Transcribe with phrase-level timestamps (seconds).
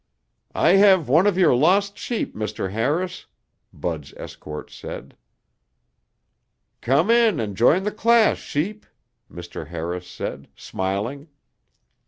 [0.55, 2.71] "I have one of your lost sheep, Mr.
[2.71, 3.27] Harris,"
[3.71, 5.15] Bud's escort said.
[6.81, 8.87] "Come in and join the class, sheep,"
[9.31, 9.67] Mr.
[9.67, 11.27] Harris said, smiling.